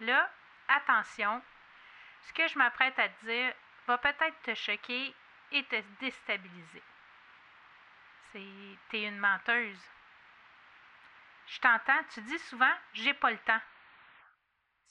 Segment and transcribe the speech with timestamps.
[0.00, 0.28] Là,
[0.68, 1.40] attention,
[2.28, 3.52] ce que je m'apprête à dire
[3.88, 5.14] va peut-être te choquer
[5.52, 6.82] et te déstabiliser.
[8.90, 9.80] T'es une menteuse.
[11.46, 13.60] Je t'entends, tu dis souvent j'ai pas le temps.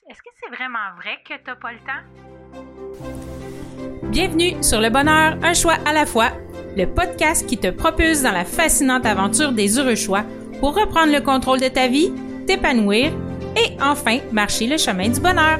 [0.10, 2.02] Est-ce que c'est vraiment vrai que t'as pas le temps?
[4.10, 6.32] Bienvenue sur Le Bonheur, un choix à la fois,
[6.76, 10.24] le podcast qui te propulse dans la fascinante aventure des heureux choix
[10.60, 12.12] pour reprendre le contrôle de ta vie,
[12.48, 13.12] t'épanouir
[13.56, 15.60] et enfin marcher le chemin du bonheur.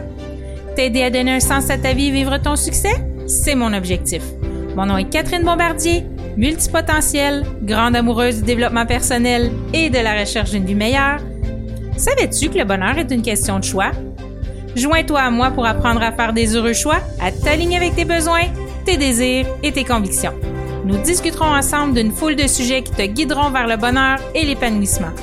[0.76, 4.22] T'aider à donner un sens à ta vie et vivre ton succès, c'est mon objectif.
[4.76, 6.04] Mon nom est Catherine Bombardier,
[6.36, 11.20] multipotentielle, grande amoureuse du développement personnel et de la recherche d'une vie meilleure.
[11.98, 13.92] Savais-tu que le bonheur est une question de choix?
[14.76, 18.48] Joins-toi à moi pour apprendre à faire des heureux choix, à t'aligner avec tes besoins,
[18.86, 20.34] tes désirs et tes convictions.
[20.84, 25.14] Nous discuterons ensemble d'une foule de sujets qui te guideront vers le bonheur et l'épanouissement.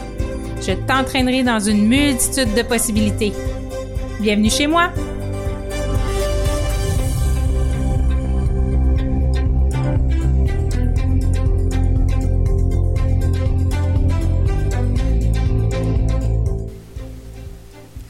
[0.65, 3.33] Je t'entraînerai dans une multitude de possibilités.
[4.21, 4.93] Bienvenue chez moi!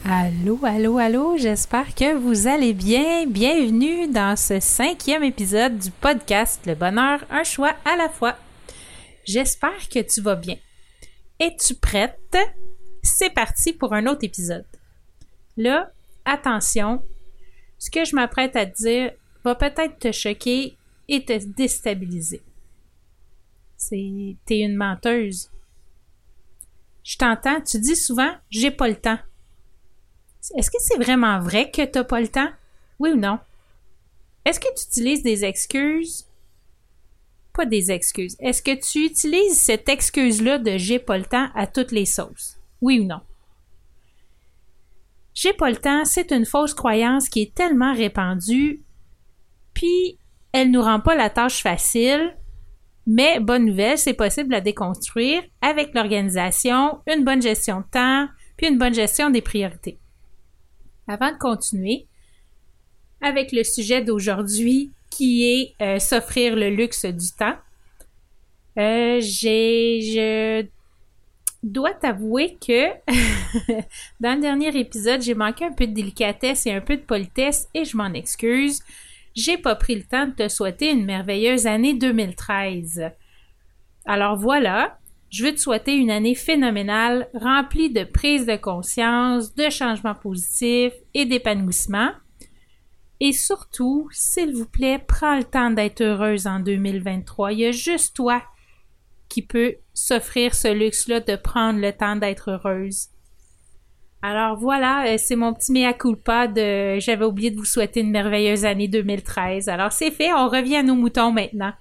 [0.05, 3.27] Allô, allô, allô, j'espère que vous allez bien.
[3.27, 8.37] Bienvenue dans ce cinquième épisode du podcast Le bonheur, un choix à la fois.
[9.25, 10.57] J'espère que tu vas bien.
[11.43, 12.37] Es-tu prête?
[13.03, 14.65] C'est parti pour un autre épisode.
[15.57, 15.91] Là,
[16.25, 17.03] attention,
[17.81, 19.11] ce que je m'apprête à dire
[19.43, 20.77] va peut-être te choquer
[21.09, 22.43] et te déstabiliser.
[23.77, 25.51] C'est t'es une menteuse.
[27.03, 29.19] Je t'entends, tu dis souvent j'ai pas le temps.
[30.57, 32.53] Est-ce que c'est vraiment vrai que t'as pas le temps?
[33.01, 33.41] Oui ou non?
[34.45, 36.25] Est-ce que tu utilises des excuses?
[37.55, 38.37] Pas des excuses.
[38.41, 42.59] Est-ce que tu utilises cette excuse-là de j'ai pas le temps à toutes les sauces?
[42.81, 43.21] Oui ou non?
[45.35, 48.83] J'ai pas le temps, c'est une fausse croyance qui est tellement répandue,
[49.73, 50.19] puis
[50.53, 52.37] elle nous rend pas la tâche facile,
[53.07, 58.69] mais bonne nouvelle, c'est possible à déconstruire avec l'organisation, une bonne gestion de temps, puis
[58.69, 59.99] une bonne gestion des priorités.
[61.09, 62.07] Avant de continuer
[63.21, 67.57] avec le sujet d'aujourd'hui qui est euh, s'offrir le luxe du temps,
[68.79, 70.67] euh, j'ai, je
[71.63, 72.89] dois t'avouer que
[74.21, 77.69] dans le dernier épisode, j'ai manqué un peu de délicatesse et un peu de politesse
[77.75, 78.83] et je m'en excuse.
[79.35, 83.11] J'ai pas pris le temps de te souhaiter une merveilleuse année 2013.
[84.05, 84.99] Alors voilà,
[85.31, 90.95] je veux te souhaiter une année phénoménale, remplie de prise de conscience, de changements positifs
[91.15, 92.11] et d'épanouissement.
[93.25, 97.53] Et surtout, s'il vous plaît, prends le temps d'être heureuse en 2023.
[97.53, 98.43] Il y a juste toi
[99.29, 103.11] qui peut s'offrir ce luxe-là de prendre le temps d'être heureuse.
[104.23, 108.11] Alors voilà, euh, c'est mon petit mea culpa de j'avais oublié de vous souhaiter une
[108.11, 109.69] merveilleuse année 2013.
[109.69, 111.75] Alors c'est fait, on revient à nos moutons maintenant.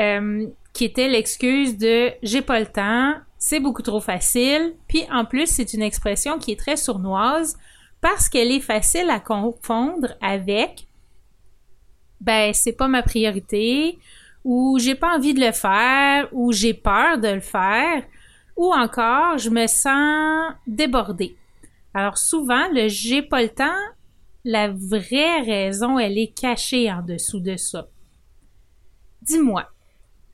[0.00, 5.26] Euh, qui était l'excuse de j'ai pas le temps, c'est beaucoup trop facile, puis en
[5.26, 7.58] plus c'est une expression qui est très sournoise
[8.02, 10.86] parce qu'elle est facile à confondre avec
[12.20, 13.98] ben c'est pas ma priorité
[14.44, 18.02] ou j'ai pas envie de le faire ou j'ai peur de le faire
[18.56, 21.36] ou encore je me sens débordée.
[21.94, 23.86] Alors souvent le j'ai pas le temps,
[24.44, 27.88] la vraie raison elle est cachée en dessous de ça.
[29.22, 29.68] Dis-moi,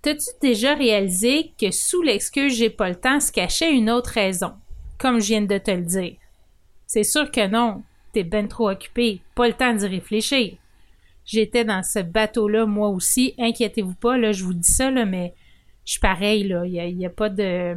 [0.01, 4.55] T'as-tu déjà réalisé que sous l'excuse j'ai pas le temps se cachait une autre raison,
[4.97, 6.17] comme je viens de te le dire?
[6.89, 7.83] C'est sûr que non,
[8.15, 10.57] t'es ben trop occupé, pas le temps d'y réfléchir.
[11.27, 15.35] J'étais dans ce bateau-là, moi aussi, inquiétez-vous pas, là, je vous dis ça, là, mais
[15.85, 17.77] je suis pareil, là, il n'y a, pas de...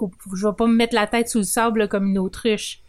[0.00, 2.80] Je vais pas me mettre la tête sous le sable comme une autruche.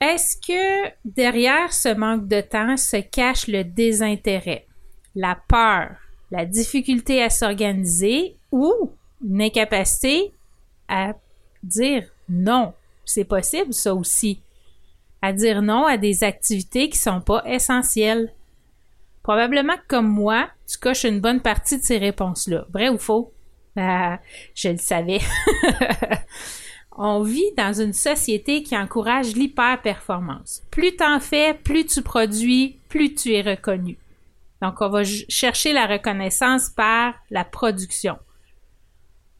[0.00, 4.66] Est-ce que derrière ce manque de temps se cache le désintérêt,
[5.14, 5.96] la peur,
[6.30, 8.90] la difficulté à s'organiser ou
[9.22, 10.32] une incapacité
[10.88, 11.14] à
[11.62, 12.72] dire non?
[13.04, 14.40] C'est possible, ça aussi.
[15.20, 18.32] À dire non à des activités qui sont pas essentielles.
[19.22, 22.66] Probablement que comme moi, tu coches une bonne partie de ces réponses-là.
[22.72, 23.32] Vrai ou faux?
[23.76, 24.18] Ah,
[24.54, 25.20] je le savais.
[26.96, 30.62] On vit dans une société qui encourage l'hyper-performance.
[30.70, 33.96] Plus t'en fais, plus tu produis, plus tu es reconnu.
[34.60, 38.18] Donc, on va chercher la reconnaissance par la production.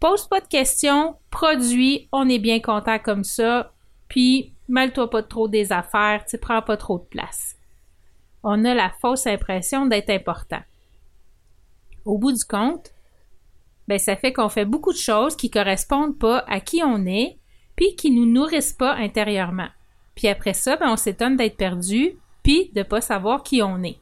[0.02, 3.72] Pose pas de questions, produis, on est bien content comme ça,
[4.08, 7.54] puis mêle-toi pas trop des affaires, tu prends pas trop de place.
[8.42, 10.58] On a la fausse impression d'être important.
[12.04, 12.90] Au bout du compte,
[13.86, 17.38] ben ça fait qu'on fait beaucoup de choses qui correspondent pas à qui on est
[17.76, 19.68] puis qui nous nourrissent pas intérieurement.
[20.16, 24.00] Puis après ça, ben, on s'étonne d'être perdu, puis de pas savoir qui on est.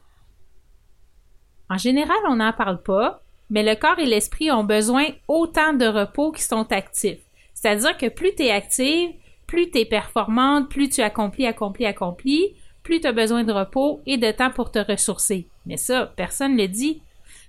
[1.69, 3.20] En général, on n'en parle pas,
[3.51, 7.19] mais le corps et l'esprit ont besoin autant de repos qu'ils sont actifs.
[7.53, 9.11] C'est-à-dire que plus tu es active,
[9.45, 14.01] plus tu es performante, plus tu accomplis, accomplis, accomplis, plus tu as besoin de repos
[14.05, 15.47] et de temps pour te ressourcer.
[15.65, 17.01] Mais ça, personne ne le dit.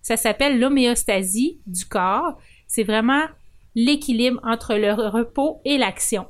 [0.03, 2.37] Ça s'appelle l'homéostasie du corps.
[2.67, 3.23] C'est vraiment
[3.77, 6.27] l'équilibre entre le repos et l'action.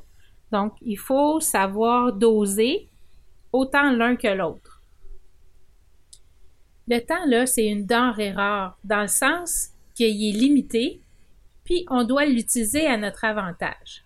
[0.51, 2.87] Donc, il faut savoir doser
[3.51, 4.62] autant l'un que l'autre.
[6.87, 11.01] Le temps, là, c'est une denrée rare, dans le sens qu'il est limité,
[11.63, 14.03] puis on doit l'utiliser à notre avantage.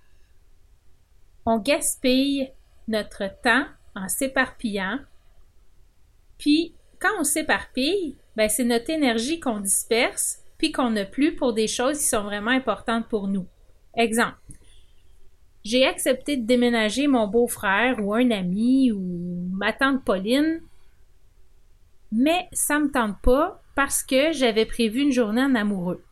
[1.46, 2.52] On gaspille
[2.88, 3.66] notre temps
[3.96, 5.00] en s'éparpillant,
[6.38, 11.54] puis quand on s'éparpille, ben c'est notre énergie qu'on disperse, puis qu'on n'a plus pour
[11.54, 13.48] des choses qui sont vraiment importantes pour nous.
[13.96, 14.38] Exemple,
[15.64, 20.62] j'ai accepté de déménager mon beau-frère ou un ami ou ma tante Pauline,
[22.12, 26.04] mais ça me tente pas parce que j'avais prévu une journée en amoureux.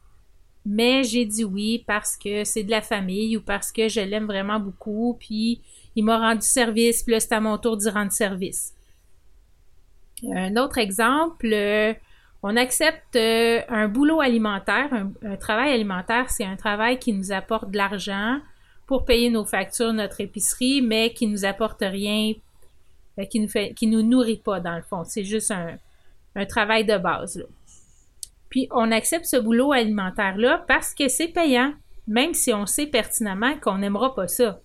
[0.65, 4.25] Mais j'ai dit oui parce que c'est de la famille ou parce que je l'aime
[4.25, 5.62] vraiment beaucoup, puis
[5.95, 8.74] il m'a rendu service, puis là c'est à mon tour d'y rendre service.
[10.33, 11.94] Un autre exemple, euh,
[12.42, 17.69] on accepte euh, un boulot alimentaire, un, travail alimentaire, c'est un travail qui nous apporte
[17.69, 18.39] de l'argent
[18.88, 22.33] pour payer nos factures, notre épicerie, mais qui nous apporte rien,
[23.19, 25.03] euh, qui nous fait, qui nous nourrit pas dans le fond.
[25.03, 25.77] C'est juste un,
[26.36, 27.46] un travail de base.
[28.50, 31.74] Puis on accepte ce boulot alimentaire-là parce que c'est payant,
[32.08, 34.60] même si on sait pertinemment qu'on n'aimera pas ça.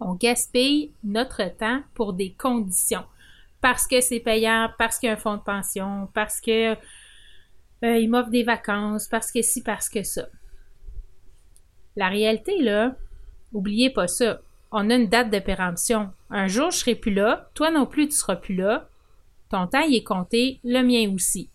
[0.00, 3.04] On gaspille notre temps pour des conditions
[3.64, 7.96] parce que c'est payant, parce qu'il y a un fonds de pension, parce que euh,
[7.96, 10.26] il m'offre des vacances, parce que si, parce que ça.
[11.96, 12.94] La réalité, là,
[13.54, 14.40] oubliez pas ça.
[14.70, 16.12] On a une date de péremption.
[16.28, 18.86] Un jour, je serai plus là, toi non plus, tu seras plus là.
[19.54, 21.48] Ton temps, est compté, le mien aussi.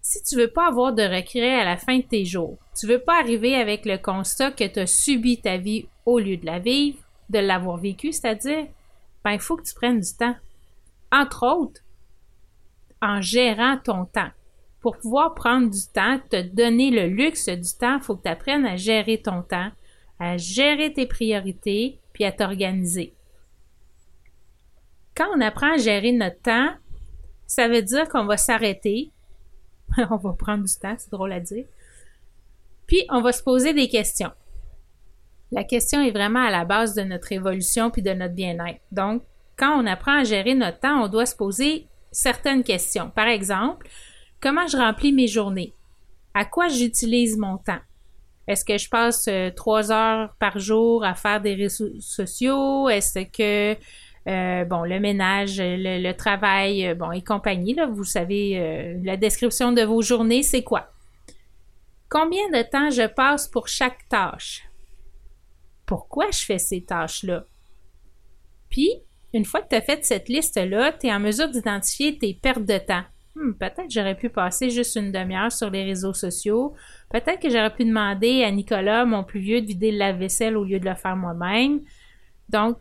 [0.00, 2.98] Si tu veux pas avoir de regret à la fin de tes jours, tu veux
[2.98, 6.60] pas arriver avec le constat que tu as subi ta vie au lieu de la
[6.60, 6.96] vivre,
[7.28, 8.68] de l'avoir vécu, c'est-à-dire,
[9.22, 10.34] ben, il faut que tu prennes du temps
[11.12, 11.82] entre autres,
[13.02, 14.30] en gérant ton temps.
[14.80, 18.30] Pour pouvoir prendre du temps, te donner le luxe du temps, il faut que tu
[18.30, 19.70] apprennes à gérer ton temps,
[20.18, 23.12] à gérer tes priorités, puis à t'organiser.
[25.18, 26.70] Quand on apprend à gérer notre temps,
[27.48, 29.10] ça veut dire qu'on va s'arrêter.
[30.10, 31.64] on va prendre du temps, c'est drôle à dire.
[32.86, 34.30] Puis on va se poser des questions.
[35.50, 38.80] La question est vraiment à la base de notre évolution puis de notre bien-être.
[38.92, 39.24] Donc,
[39.56, 43.10] quand on apprend à gérer notre temps, on doit se poser certaines questions.
[43.10, 43.88] Par exemple,
[44.40, 45.74] comment je remplis mes journées?
[46.32, 47.80] À quoi j'utilise mon temps?
[48.46, 52.88] Est-ce que je passe euh, trois heures par jour à faire des réseaux sociaux?
[52.88, 53.76] Est-ce que
[54.28, 59.72] euh, bon, le ménage, le, travail, euh, bon, et compagnie, là, vous savez, la description
[59.72, 60.90] de vos journées, c'est quoi?
[62.08, 64.62] Combien de temps je passe pour chaque tâche?
[65.86, 67.44] Pourquoi je fais ces tâches-là?
[68.70, 68.90] Puis,
[69.34, 72.64] une fois que tu as fait cette liste-là, tu es en mesure d'identifier tes pertes
[72.64, 73.04] de temps.
[73.34, 76.74] Hmm, peut-être j'aurais pu passer juste une demi-heure sur les réseaux sociaux.
[77.10, 80.64] Peut-être que j'aurais pu demander à Nicolas, mon plus vieux, de vider le lave-vaisselle au
[80.64, 81.80] lieu de le faire moi-même.
[82.48, 82.78] Donc,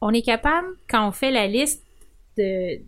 [0.00, 1.84] on est capable, quand on fait la liste
[2.36, 2.80] de,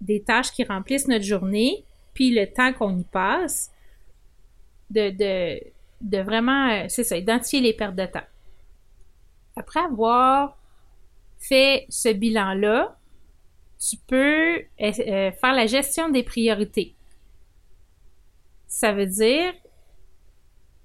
[0.00, 1.84] des tâches qui remplissent notre journée,
[2.14, 3.70] puis le temps qu'on y passe,
[4.90, 8.26] de, vraiment, euh, c'est ça, identifier les pertes de temps.
[9.56, 10.56] Après avoir
[11.38, 12.96] fais ce bilan-là,
[13.78, 16.94] tu peux euh, euh, faire la gestion des priorités.
[18.66, 19.54] Ça veut dire,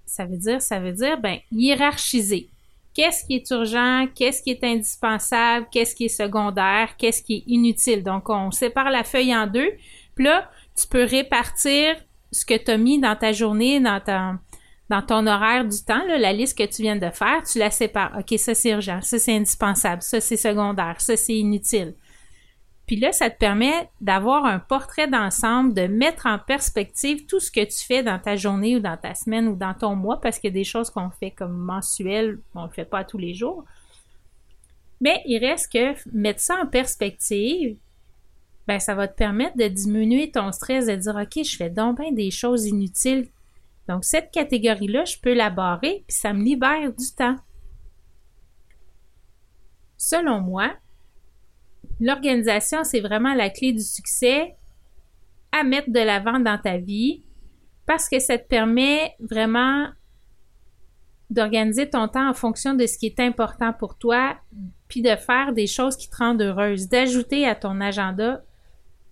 [0.05, 2.49] ça veut dire, ça veut dire, ben, hiérarchiser.
[2.93, 7.43] Qu'est-ce qui est urgent, qu'est-ce qui est indispensable, qu'est-ce qui est secondaire, qu'est-ce qui est
[7.47, 8.03] inutile.
[8.03, 9.71] Donc, on sépare la feuille en deux.
[10.15, 11.95] Puis là, tu peux répartir
[12.31, 16.57] ce que tu as mis dans ta journée, dans ton horaire du temps, la liste
[16.57, 18.15] que tu viens de faire, tu la sépares.
[18.19, 21.95] OK, ça c'est urgent, ça c'est indispensable, ça c'est secondaire, ça c'est inutile.
[22.85, 27.49] Puis là, ça te permet d'avoir un portrait d'ensemble, de mettre en perspective tout ce
[27.49, 30.39] que tu fais dans ta journée ou dans ta semaine ou dans ton mois, parce
[30.39, 33.33] qu'il y des choses qu'on fait comme mensuel, on ne le fait pas tous les
[33.33, 33.63] jours.
[34.99, 37.77] Mais il reste que mettre ça en perspective,
[38.67, 41.99] ben ça va te permettre de diminuer ton stress, de dire OK, je fais donc
[41.99, 43.27] bien des choses inutiles
[43.87, 47.35] donc, cette catégorie-là, je peux la barrer, puis ça me libère du temps.
[49.97, 50.71] Selon moi,
[52.05, 54.55] l'organisation, c'est vraiment la clé du succès
[55.51, 57.23] à mettre de l'avant dans ta vie
[57.85, 59.87] parce que ça te permet vraiment
[61.29, 64.37] d'organiser ton temps en fonction de ce qui est important pour toi,
[64.87, 68.43] puis de faire des choses qui te rendent heureuse, d'ajouter à ton agenda,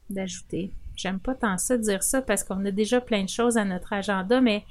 [0.10, 0.72] d'ajouter.
[0.96, 3.94] J'aime pas tant ça dire ça parce qu'on a déjà plein de choses à notre
[3.94, 4.64] agenda, mais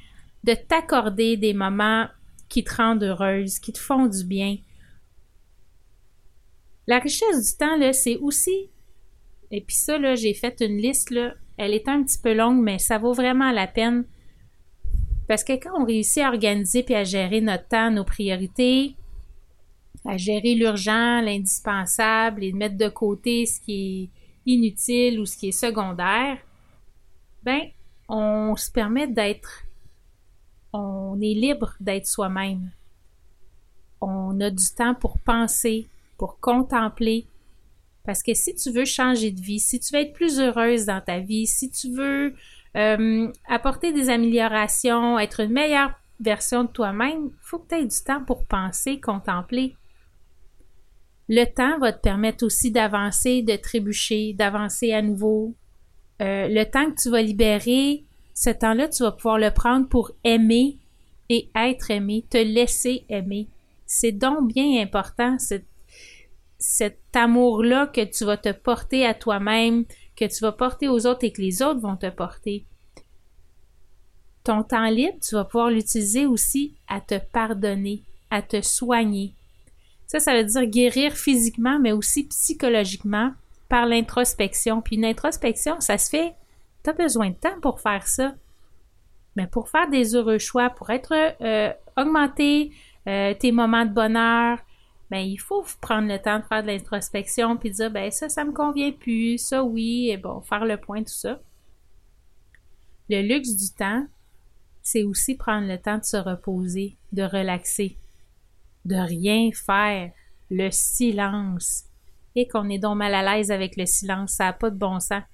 [0.45, 2.07] de t'accorder des moments
[2.49, 4.59] qui te rendent heureuse, qui te font du bien.
[6.91, 8.69] La richesse du temps, là, c'est aussi,
[9.53, 11.15] et puis ça, là, j'ai fait une liste,
[11.57, 14.07] elle est un petit peu longue, mais ça vaut vraiment la peine.
[15.29, 18.97] Parce que quand on réussit à organiser puis à gérer notre temps, nos priorités,
[20.05, 24.11] à gérer l'urgent, l'indispensable et de mettre de côté ce qui
[24.47, 26.39] est inutile ou ce qui est secondaire,
[27.45, 27.69] ben,
[28.09, 29.63] on se permet d'être,
[30.73, 32.73] on est libre d'être soi-même.
[34.01, 35.87] On a du temps pour penser,
[36.21, 37.27] pour contempler.
[38.05, 41.01] Parce que si tu veux changer de vie, si tu veux être plus heureuse dans
[41.01, 42.35] ta vie, si tu veux
[42.77, 47.87] euh, apporter des améliorations, être une meilleure version de toi-même, il faut que tu aies
[47.87, 49.75] du temps pour penser, contempler.
[51.31, 55.55] Le temps va te permettre aussi d'avancer, de trébucher, d'avancer à nouveau.
[56.21, 60.13] Euh, le temps que tu vas libérer, ce temps-là, tu vas pouvoir le prendre pour
[60.23, 60.77] aimer
[61.31, 63.49] et être aimé, te laisser aimer.
[63.87, 65.39] C'est donc bien important,
[66.61, 71.25] cet amour-là que tu vas te porter à toi-même, que tu vas porter aux autres
[71.25, 72.65] et que les autres vont te porter.
[74.45, 79.35] Ton temps libre, tu vas pouvoir l'utiliser aussi à te pardonner, à te soigner.
[80.07, 83.33] Ça, ça veut dire guérir physiquement, mais aussi psychologiquement
[83.69, 84.83] par l'introspection.
[84.83, 86.35] Puis une introspection, ça se fait,
[86.85, 88.35] tu as besoin de temps pour faire ça.
[89.37, 92.73] Mais pour faire des heureux choix, pour être euh, augmenter
[93.07, 94.59] euh, tes moments de bonheur,
[95.11, 98.45] ben il faut prendre le temps de faire de l'introspection puis dire ben ça ça
[98.45, 101.41] me convient plus, ça oui et bon faire le point tout ça.
[103.09, 104.07] Le luxe du temps,
[104.83, 107.99] c'est aussi prendre le temps de se reposer, de relaxer,
[108.85, 110.13] de rien faire,
[110.49, 111.85] le silence.
[112.37, 115.01] Et qu'on est donc mal à l'aise avec le silence, ça n'a pas de bon
[115.01, 115.25] sens.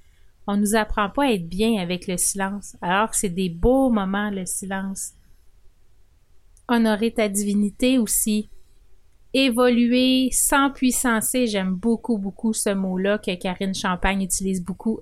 [0.46, 3.90] On nous apprend pas à être bien avec le silence, alors que c'est des beaux
[3.90, 5.12] moments, le silence.
[6.68, 8.48] Honorer ta divinité aussi,
[9.36, 11.46] évoluer sans puissancer.
[11.46, 15.00] J'aime beaucoup, beaucoup ce mot-là que Karine Champagne utilise beaucoup.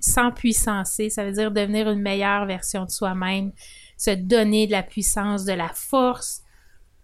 [0.00, 3.52] sans puissancer, ça veut dire devenir une meilleure version de soi-même,
[3.96, 6.42] se donner de la puissance, de la force.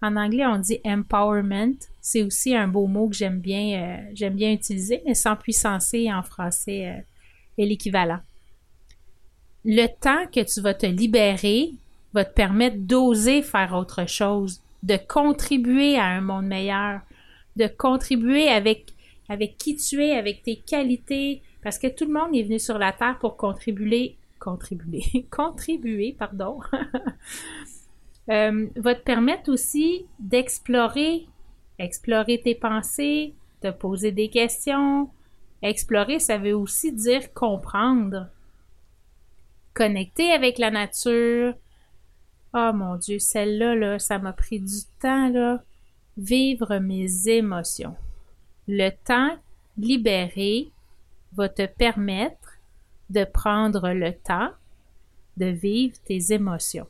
[0.02, 1.76] En anglais, on dit empowerment.
[2.00, 6.24] C'est aussi un beau mot que j'aime bien, euh, bien utiliser, mais sans puissancer en
[6.24, 8.18] français euh, est l'équivalent.
[9.64, 11.74] Le temps que tu vas te libérer
[12.12, 17.00] va te permettre d'oser faire autre chose, de contribuer à un monde meilleur,
[17.56, 18.94] de contribuer avec,
[19.28, 22.78] avec qui tu es, avec tes qualités, parce que tout le monde est venu sur
[22.78, 26.58] la Terre pour contribuer, contribuer, contribuer, pardon,
[28.30, 31.26] euh, va te permettre aussi d'explorer,
[31.78, 35.08] explorer tes pensées, te poser des questions.
[35.62, 38.28] Explorer, ça veut aussi dire comprendre,
[39.74, 41.54] connecter avec la nature,
[42.54, 45.62] Oh mon Dieu, celle-là, là, ça m'a pris du temps, là.
[46.18, 47.96] Vivre mes émotions.
[48.68, 49.36] Le temps
[49.78, 50.70] libéré
[51.32, 52.58] va te permettre
[53.08, 54.50] de prendre le temps
[55.38, 56.86] de vivre tes émotions.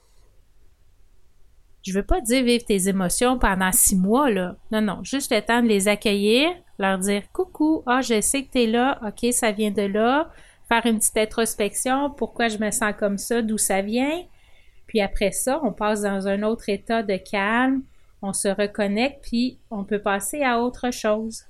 [1.82, 4.56] Je veux pas dire vivre tes émotions pendant six mois, là.
[4.70, 8.52] Non, non, juste le temps de les accueillir, leur dire coucou, ah, je sais que
[8.52, 10.30] tu es là, ok, ça vient de là,
[10.68, 14.24] faire une petite introspection, pourquoi je me sens comme ça, d'où ça vient,
[14.92, 17.80] puis après ça, on passe dans un autre état de calme,
[18.20, 21.44] on se reconnecte, puis on peut passer à autre chose.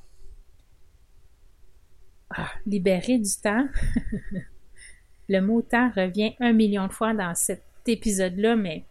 [2.31, 3.67] Ah, libérer du temps.
[5.29, 8.85] Le mot temps revient un million de fois dans cet épisode-là, mais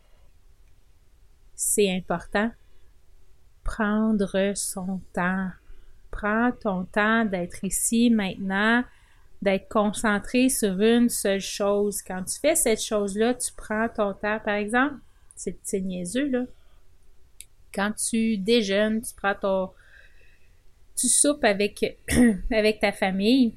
[1.55, 2.51] c'est important.
[3.63, 5.47] Prendre son temps.
[6.11, 8.83] Prends ton temps d'être ici maintenant,
[9.41, 12.01] d'être concentré sur une seule chose.
[12.01, 14.39] Quand tu fais cette chose-là, tu prends ton temps.
[14.43, 14.95] Par exemple,
[15.35, 16.45] c'est niaiseux, là.
[17.73, 19.69] Quand tu déjeunes, tu prends ton.
[20.95, 21.99] Tu soupes avec,
[22.51, 23.55] avec ta famille.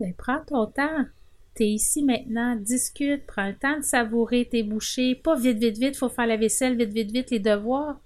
[0.00, 1.04] Ben, prends ton temps.
[1.54, 5.14] Tu es ici maintenant, discute, prends le temps de savourer tes bouchées.
[5.14, 7.98] Pas vite, vite, vite, faut faire la vaisselle, vite, vite, vite, les devoirs.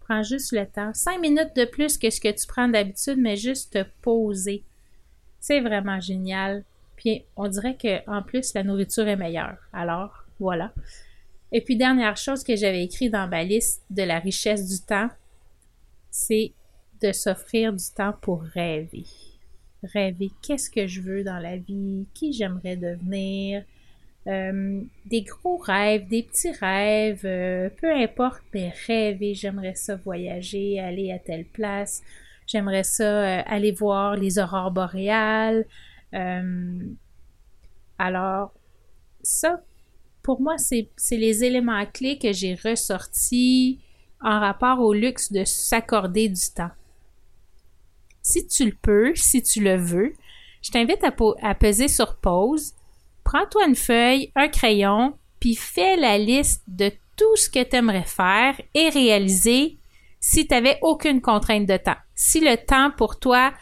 [0.00, 0.92] Prends juste le temps.
[0.94, 4.64] Cinq minutes de plus que ce que tu prends d'habitude, mais juste te poser.
[5.40, 6.64] C'est vraiment génial.
[6.96, 9.58] Puis on dirait que en plus la nourriture est meilleure.
[9.72, 10.72] Alors, voilà.
[11.52, 15.08] Et puis dernière chose que j'avais écrit dans ma liste de la richesse du temps,
[16.10, 16.52] c'est
[17.00, 19.06] de s'offrir du temps pour rêver.
[19.82, 23.64] Rêver qu'est-ce que je veux dans la vie, qui j'aimerais devenir,
[24.26, 30.78] Euh, des gros rêves, des petits rêves, euh, peu importe, mais rêver, j'aimerais ça voyager,
[30.80, 32.02] aller à telle place,
[32.48, 35.64] j'aimerais ça aller voir les aurores boréales.
[37.98, 38.52] alors,
[39.22, 39.62] ça,
[40.22, 43.80] pour moi, c'est les éléments clés que j'ai ressortis
[44.20, 46.70] en rapport au luxe de s'accorder du temps.
[48.22, 50.12] Si tu le peux, si tu le veux,
[50.62, 52.74] je t'invite à, peser sur pause,
[53.24, 58.04] prends-toi une feuille, un crayon, puis fais la liste de tout ce que tu aimerais
[58.04, 59.77] faire et réaliser
[60.28, 61.96] si tu n'avais aucune contrainte de temps.
[62.14, 63.54] Si le temps pour toi,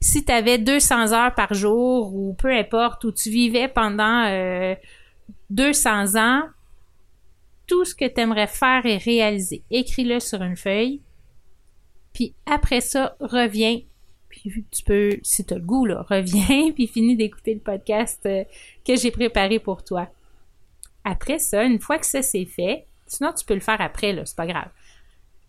[0.00, 4.24] si tu avais 200 heures par jour ou peu importe, où tu vivais pendant
[5.50, 6.42] 200 euh, ans,
[7.68, 9.62] tout ce que tu aimerais faire et réaliser.
[9.70, 11.02] Écris-le sur une feuille.
[12.12, 13.80] Puis après ça, reviens.
[14.28, 18.26] Puis tu peux, si tu as le goût, là, reviens, puis finis d'écouter le podcast
[18.26, 18.42] euh,
[18.84, 20.08] que j'ai préparé pour toi.
[21.04, 24.26] Après ça, une fois que ça c'est fait, sinon tu peux le faire après, là,
[24.26, 24.70] c'est pas grave.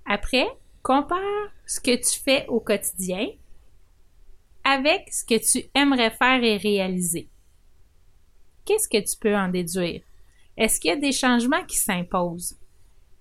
[0.06, 0.48] Après,
[0.84, 3.28] compare ce que tu fais au quotidien
[4.64, 7.28] avec ce que tu aimerais faire et réaliser.
[8.66, 10.02] Qu'est-ce que tu peux en déduire?
[10.58, 12.56] Est-ce qu'il y a des changements qui s'imposent?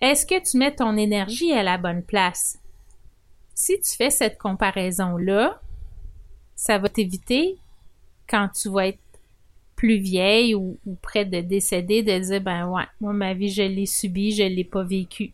[0.00, 2.58] Est-ce que tu mets ton énergie à la bonne place?
[3.54, 5.60] Si tu fais cette comparaison-là,
[6.54, 7.56] ça va t'éviter,
[8.28, 8.98] quand tu vas être
[9.74, 13.86] plus vieille ou, près de décéder, de dire, ben ouais, moi, ma vie, je l'ai
[13.86, 15.32] subie, je l'ai pas vécue.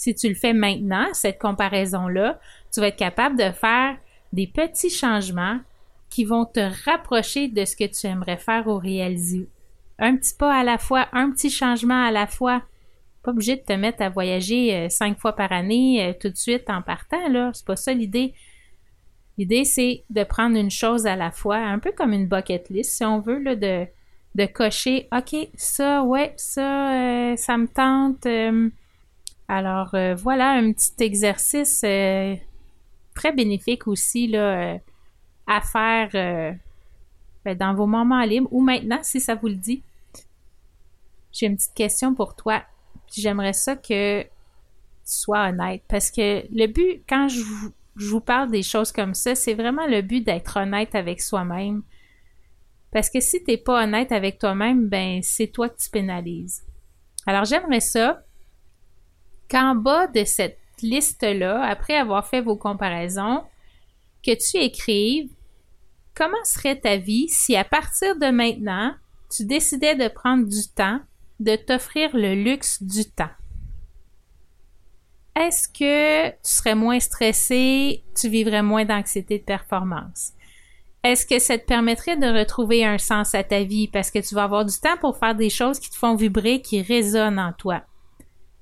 [0.00, 2.40] Si tu le fais maintenant, cette comparaison-là,
[2.72, 3.98] tu vas être capable de faire
[4.32, 5.58] des petits changements
[6.08, 9.46] qui vont te rapprocher de ce que tu aimerais faire ou réaliser
[9.98, 12.62] un petit pas à la fois, un petit changement à la fois.
[13.22, 16.36] Pas obligé de te mettre à voyager euh, cinq fois par année euh, tout de
[16.36, 17.50] suite en partant, là.
[17.52, 18.32] C'est pas ça l'idée.
[19.36, 22.96] L'idée, c'est de prendre une chose à la fois, un peu comme une bucket list,
[22.96, 23.84] si on veut, là, de,
[24.34, 28.26] de cocher, OK, ça, ouais, ça, euh, ça me tente.
[29.50, 34.78] Alors, voilà un petit exercice très bénéfique aussi, là,
[35.46, 36.10] à faire
[37.44, 39.82] ben, dans vos moments libres ou maintenant, si ça vous le dit
[41.32, 42.62] j'ai une petite question pour toi.
[43.16, 44.28] J'aimerais ça que tu
[45.04, 45.82] sois honnête.
[45.88, 47.40] Parce que le but, quand je
[47.96, 51.82] vous, parle des choses comme ça, c'est vraiment le but d'être honnête avec soi-même.
[52.92, 56.64] Parce que si tu n'es pas honnête avec toi-même, ben c'est toi tu pénalises.
[57.26, 58.22] Alors j'aimerais ça
[59.50, 63.42] qu'en bas de cette liste-là, après avoir fait vos comparaisons,
[64.24, 65.30] que tu écrives
[66.14, 68.94] comment serait ta vie si à partir de maintenant,
[69.34, 71.00] tu décidais de prendre du temps
[71.40, 73.30] de t'offrir le luxe du temps?
[75.34, 80.32] Est-ce que tu serais moins stressé, tu vivrais moins d'anxiété de performance?
[81.02, 84.34] Est-ce que ça te permettrait de retrouver un sens à ta vie parce que tu
[84.34, 87.54] vas avoir du temps pour faire des choses qui te font vibrer, qui résonnent en
[87.54, 87.82] toi?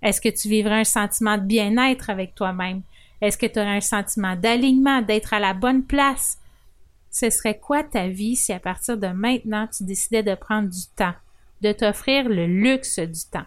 [0.03, 2.83] Est-ce que tu vivrais un sentiment de bien-être avec toi-même?
[3.21, 6.39] Est-ce que tu aurais un sentiment d'alignement, d'être à la bonne place?
[7.11, 10.87] Ce serait quoi ta vie si à partir de maintenant tu décidais de prendre du
[10.97, 11.15] temps?
[11.61, 13.47] de t'offrir le luxe du temps?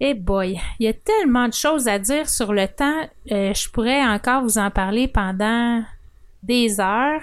[0.00, 3.68] Eh boy, il y a tellement de choses à dire sur le temps, euh, je
[3.70, 5.82] pourrais encore vous en parler pendant
[6.42, 7.22] des heures.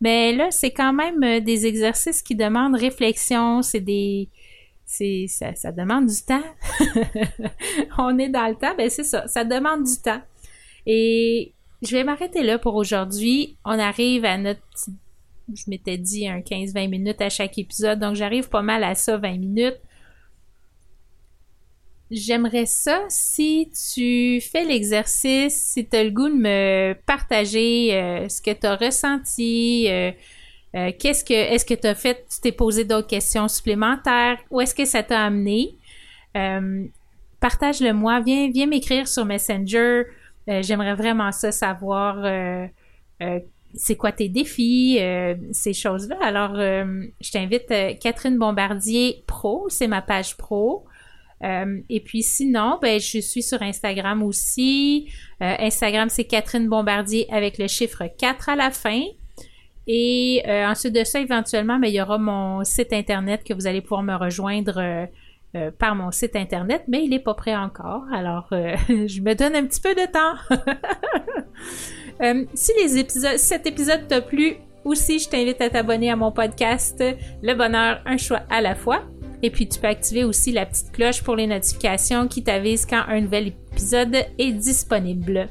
[0.00, 4.28] Mais là, c'est quand même euh, des exercices qui demandent réflexion, c'est des
[4.86, 6.44] c'est ça, ça demande du temps.
[7.98, 10.22] On est dans le temps, ben c'est ça, ça demande du temps.
[10.86, 13.58] Et je vais m'arrêter là pour aujourd'hui.
[13.64, 14.60] On arrive à notre
[15.54, 19.16] je m'étais dit un 15-20 minutes à chaque épisode, donc j'arrive pas mal à ça,
[19.16, 19.80] 20 minutes.
[22.10, 28.28] J'aimerais ça si tu fais l'exercice, si tu as le goût de me partager euh,
[28.28, 30.12] ce que tu as ressenti, euh,
[30.76, 34.60] euh, qu'est-ce que est-ce que tu as fait, tu t'es posé d'autres questions supplémentaires, où
[34.60, 35.74] est-ce que ça t'a amené?
[37.40, 40.04] Partage-le moi, viens, viens m'écrire sur Messenger.
[40.46, 42.24] J'aimerais vraiment ça savoir
[43.76, 46.16] c'est quoi tes défis, euh, ces choses-là.
[46.22, 50.84] Alors, euh, je t'invite, euh, Catherine Bombardier Pro, c'est ma page pro.
[51.42, 55.10] et puis sinon, ben, je suis sur Instagram aussi.
[55.40, 59.02] Instagram, c'est Catherine Bombardier avec le chiffre 4 à la fin.
[59.86, 63.80] Et ensuite de ça, éventuellement, ben, il y aura mon site internet que vous allez
[63.80, 65.06] pouvoir me rejoindre
[65.78, 68.02] par mon site internet, mais il n'est pas prêt encore.
[68.12, 70.56] Alors, je me donne un petit peu de temps.
[72.22, 76.30] Euh, si les épisodes, cet épisode t'a plu, aussi, je t'invite à t'abonner à mon
[76.30, 77.02] podcast
[77.42, 79.02] Le bonheur, un choix à la fois.
[79.42, 83.02] Et puis, tu peux activer aussi la petite cloche pour les notifications qui t'avisent quand
[83.08, 85.48] un nouvel épisode est disponible.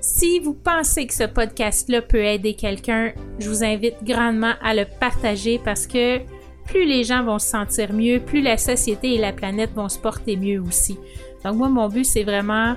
[0.00, 4.86] Si vous pensez que ce podcast-là peut aider quelqu'un, je vous invite grandement à le
[4.98, 6.18] partager parce que
[6.64, 9.98] plus les gens vont se sentir mieux, plus la société et la planète vont se
[9.98, 10.96] porter mieux aussi.
[11.44, 12.76] Donc moi, mon but, c'est vraiment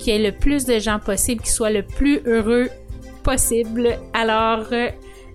[0.00, 2.68] qu'il y ait le plus de gens possible qui soient le plus heureux
[3.22, 3.96] possible.
[4.12, 4.88] Alors, euh,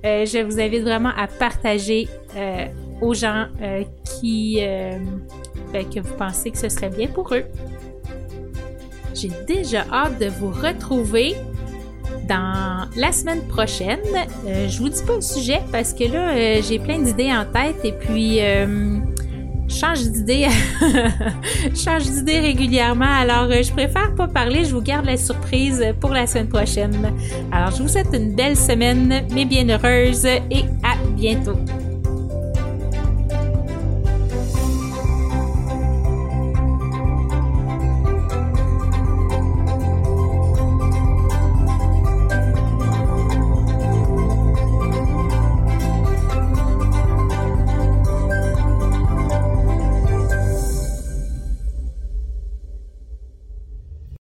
[0.06, 2.66] euh, je vous invite vraiment à partager euh,
[3.02, 3.48] aux gens
[4.04, 4.60] qui
[5.72, 7.46] ben, que vous pensez que ce serait bien pour eux.
[9.20, 11.36] J'ai déjà hâte de vous retrouver
[12.28, 14.00] dans la semaine prochaine.
[14.46, 17.92] je vous dis pas le sujet parce que là j'ai plein d'idées en tête et
[17.92, 18.40] puis
[19.70, 20.48] change d'idée,
[21.76, 23.06] change d'idée régulièrement.
[23.06, 24.66] Alors, euh, je préfère pas parler.
[24.66, 27.14] Je vous garde la surprise pour la semaine prochaine.
[27.52, 31.58] Alors, je vous souhaite une belle semaine, mais bien heureuse et à bientôt.